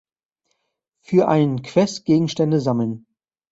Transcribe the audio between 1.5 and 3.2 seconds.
Quest Gegenstände sammeln.